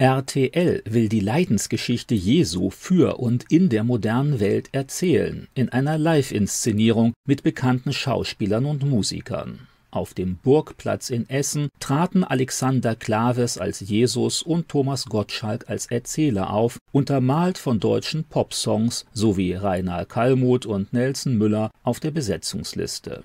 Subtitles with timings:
[0.00, 7.12] RTL will die Leidensgeschichte Jesu für und in der modernen Welt erzählen, in einer Live-Inszenierung
[7.26, 9.68] mit bekannten Schauspielern und Musikern.
[9.90, 16.50] Auf dem Burgplatz in Essen traten Alexander Klaves als Jesus und Thomas Gottschalk als Erzähler
[16.50, 23.24] auf, untermalt von deutschen Popsongs sowie Rainer Kallmuth und Nelson Müller auf der Besetzungsliste.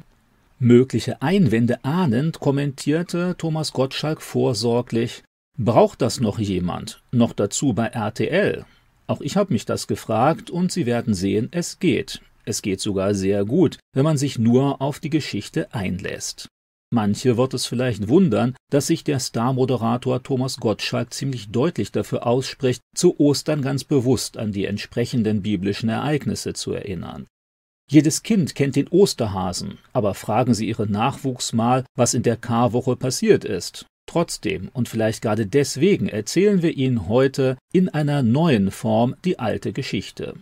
[0.60, 5.24] Mögliche Einwände ahnend kommentierte Thomas Gottschalk vorsorglich
[5.58, 7.02] Braucht das noch jemand?
[7.12, 8.66] Noch dazu bei RTL?
[9.08, 12.22] Auch ich habe mich das gefragt und Sie werden sehen, es geht.
[12.44, 16.50] Es geht sogar sehr gut, wenn man sich nur auf die Geschichte einlässt.
[16.94, 22.82] Manche wird es vielleicht wundern, dass sich der Star-Moderator Thomas Gottschalk ziemlich deutlich dafür ausspricht,
[22.94, 27.28] zu Ostern ganz bewusst an die entsprechenden biblischen Ereignisse zu erinnern.
[27.90, 32.96] Jedes Kind kennt den Osterhasen, aber fragen Sie Ihren Nachwuchs mal, was in der Karwoche
[32.96, 33.86] passiert ist.
[34.08, 39.74] Trotzdem und vielleicht gerade deswegen erzählen wir Ihnen heute in einer neuen Form die alte
[39.74, 40.36] Geschichte.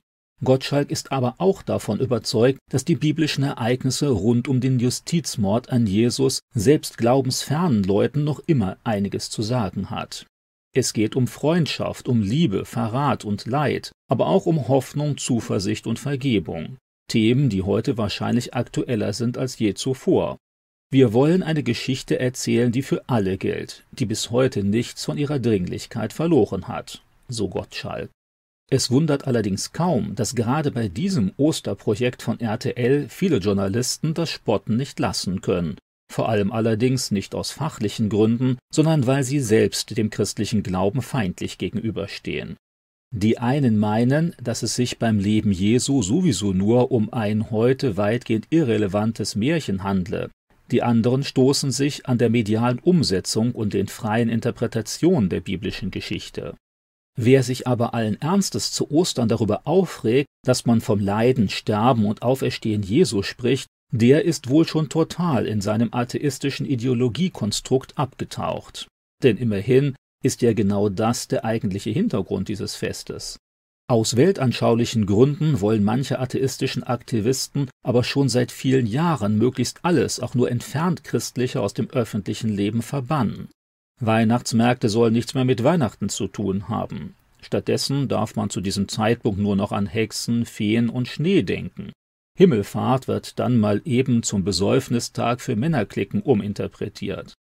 [0.44, 5.88] Gottschalk ist aber auch davon überzeugt, dass die biblischen Ereignisse rund um den Justizmord an
[5.88, 10.26] Jesus selbst glaubensfernen Leuten noch immer einiges zu sagen hat.
[10.76, 16.00] Es geht um Freundschaft, um Liebe, Verrat und Leid, aber auch um Hoffnung, Zuversicht und
[16.00, 16.78] Vergebung.
[17.08, 20.38] Themen, die heute wahrscheinlich aktueller sind als je zuvor.
[20.94, 25.40] Wir wollen eine Geschichte erzählen, die für alle gilt, die bis heute nichts von ihrer
[25.40, 28.12] Dringlichkeit verloren hat, so Gottschalk.
[28.70, 34.78] Es wundert allerdings kaum, dass gerade bei diesem Osterprojekt von RTL viele Journalisten das Spotten
[34.78, 35.80] nicht lassen können,
[36.12, 41.58] vor allem allerdings nicht aus fachlichen Gründen, sondern weil sie selbst dem christlichen Glauben feindlich
[41.58, 42.56] gegenüberstehen.
[43.10, 48.46] Die einen meinen, dass es sich beim Leben Jesu sowieso nur um ein heute weitgehend
[48.52, 50.30] irrelevantes Märchen handle,
[50.74, 56.56] die anderen stoßen sich an der medialen Umsetzung und den freien Interpretationen der biblischen Geschichte.
[57.16, 62.24] Wer sich aber allen Ernstes zu Ostern darüber aufregt, dass man vom Leiden, Sterben und
[62.24, 68.88] Auferstehen Jesu spricht, der ist wohl schon total in seinem atheistischen Ideologiekonstrukt abgetaucht.
[69.22, 73.38] Denn immerhin ist ja genau das der eigentliche Hintergrund dieses Festes.
[73.94, 80.34] Aus weltanschaulichen Gründen wollen manche atheistischen Aktivisten aber schon seit vielen Jahren möglichst alles, auch
[80.34, 83.50] nur entfernt Christliche, aus dem öffentlichen Leben verbannen.
[84.02, 87.14] Weihnachtsmärkte sollen nichts mehr mit Weihnachten zu tun haben.
[87.40, 91.92] Stattdessen darf man zu diesem Zeitpunkt nur noch an Hexen, Feen und Schnee denken.
[92.36, 97.36] Himmelfahrt wird dann mal eben zum Besäufnistag für Männerklicken uminterpretiert.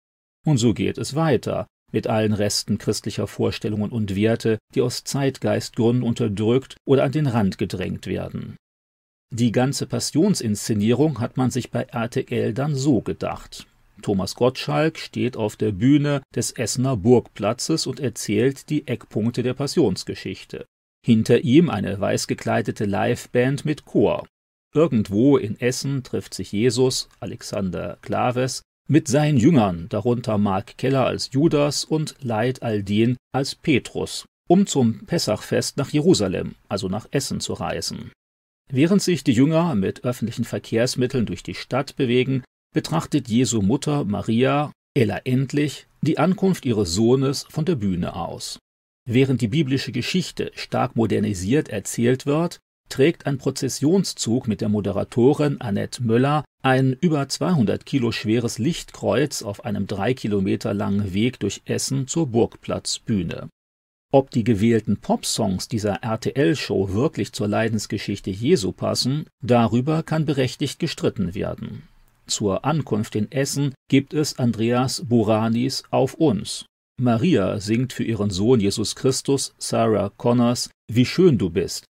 [0.48, 6.04] Und so geht es weiter mit allen Resten christlicher Vorstellungen und Werte, die aus Zeitgeistgründen
[6.04, 8.56] unterdrückt oder an den Rand gedrängt werden.
[9.32, 13.68] Die ganze Passionsinszenierung hat man sich bei RTL dann so gedacht.
[14.02, 20.66] Thomas Gottschalk steht auf der Bühne des Essener Burgplatzes und erzählt die Eckpunkte der Passionsgeschichte.
[21.06, 24.28] Hinter ihm eine weiß gekleidete Liveband mit Chor.
[24.74, 31.30] Irgendwo in Essen trifft sich Jesus, Alexander Klaves, mit seinen Jüngern, darunter Mark Keller als
[31.32, 37.54] Judas und Leid Aldin als Petrus, um zum Pessachfest nach Jerusalem, also nach Essen zu
[37.54, 38.12] reisen.
[38.72, 44.72] Während sich die Jünger mit öffentlichen Verkehrsmitteln durch die Stadt bewegen, betrachtet Jesu Mutter Maria,
[44.96, 48.58] Ella endlich, die Ankunft ihres Sohnes von der Bühne aus.
[49.08, 56.04] Während die biblische Geschichte stark modernisiert erzählt wird, trägt ein Prozessionszug mit der Moderatorin Annette
[56.04, 62.08] Möller ein über 200 Kilo schweres Lichtkreuz auf einem drei Kilometer langen Weg durch Essen
[62.08, 63.50] zur Burgplatzbühne.
[64.12, 71.36] Ob die gewählten Popsongs dieser RTL-Show wirklich zur Leidensgeschichte Jesu passen, darüber kann berechtigt gestritten
[71.36, 71.84] werden.
[72.26, 76.66] Zur Ankunft in Essen gibt es Andreas Buranis Auf uns.
[77.00, 81.86] Maria singt für ihren Sohn Jesus Christus, Sarah Connors, Wie schön du bist,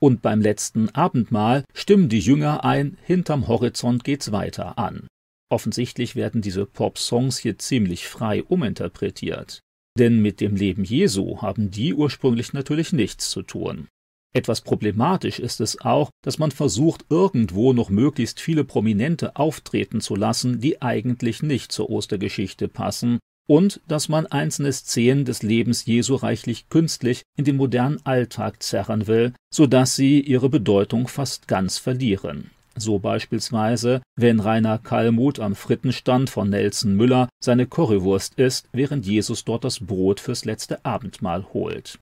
[0.00, 5.06] und beim letzten Abendmahl stimmen die Jünger ein Hinterm Horizont geht's weiter an.
[5.50, 9.60] Offensichtlich werden diese Pop-Songs hier ziemlich frei uminterpretiert.
[9.98, 13.88] Denn mit dem Leben Jesu haben die ursprünglich natürlich nichts zu tun.
[14.34, 20.16] Etwas problematisch ist es auch, dass man versucht, irgendwo noch möglichst viele Prominente auftreten zu
[20.16, 26.14] lassen, die eigentlich nicht zur Ostergeschichte passen und dass man einzelne Szenen des Lebens Jesu
[26.14, 31.78] reichlich künstlich in den modernen Alltag zerren will, so dass sie ihre Bedeutung fast ganz
[31.78, 32.50] verlieren.
[32.76, 39.44] So beispielsweise, wenn Rainer Kallmuth am Frittenstand von Nelson Müller seine Currywurst isst, während Jesus
[39.44, 41.98] dort das Brot fürs letzte Abendmahl holt.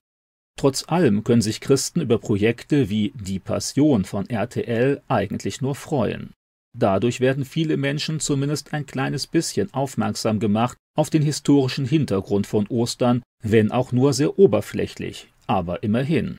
[0.57, 6.33] Trotz allem können sich Christen über Projekte wie Die Passion von RTL eigentlich nur freuen.
[6.75, 12.67] Dadurch werden viele Menschen zumindest ein kleines bisschen aufmerksam gemacht auf den historischen Hintergrund von
[12.67, 16.37] Ostern, wenn auch nur sehr oberflächlich, aber immerhin.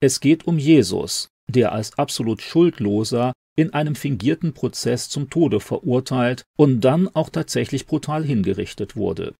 [0.00, 6.44] Es geht um Jesus, der als absolut schuldloser in einem fingierten Prozess zum Tode verurteilt
[6.56, 9.34] und dann auch tatsächlich brutal hingerichtet wurde.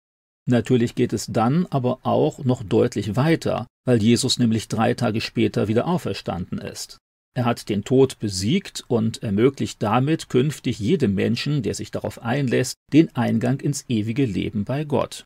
[0.46, 5.68] Natürlich geht es dann aber auch noch deutlich weiter, weil Jesus nämlich drei Tage später
[5.68, 6.98] wieder auferstanden ist.
[7.34, 12.74] Er hat den Tod besiegt und ermöglicht damit künftig jedem Menschen, der sich darauf einlässt,
[12.92, 15.24] den Eingang ins ewige Leben bei Gott.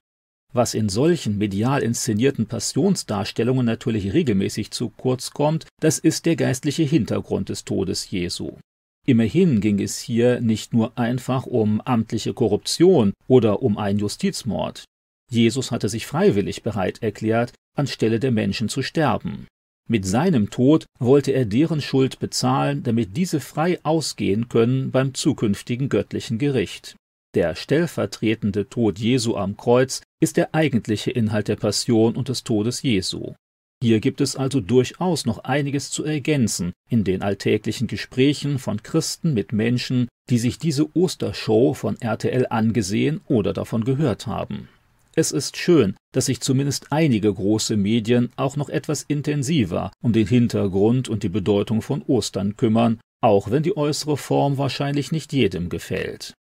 [0.53, 6.85] Was in solchen medial inszenierten Passionsdarstellungen natürlich regelmäßig zu kurz kommt, das ist der geistliche
[6.85, 8.59] Hintergrund des Todes Jesu.
[9.06, 14.85] Immerhin ging es hier nicht nur einfach um amtliche Korruption oder um einen Justizmord.
[15.31, 19.49] Jesus hatte sich freiwillig bereit erklärt, anstelle der Menschen zu sterben.
[19.86, 25.90] Mit seinem Tod wollte er deren Schuld bezahlen, damit diese frei ausgehen können beim zukünftigen
[25.90, 26.96] göttlichen Gericht.
[27.34, 32.82] Der stellvertretende Tod Jesu am Kreuz ist der eigentliche Inhalt der Passion und des Todes
[32.82, 33.34] Jesu.
[33.82, 39.34] Hier gibt es also durchaus noch einiges zu ergänzen in den alltäglichen Gesprächen von Christen
[39.34, 44.69] mit Menschen, die sich diese Ostershow von RTL angesehen oder davon gehört haben.
[45.16, 50.26] Es ist schön, dass sich zumindest einige große Medien auch noch etwas intensiver um den
[50.26, 55.69] Hintergrund und die Bedeutung von Ostern kümmern, auch wenn die äußere Form wahrscheinlich nicht jedem
[55.69, 56.34] gefällt.